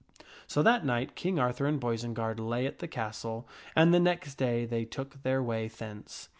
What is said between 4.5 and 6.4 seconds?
they took their way thence.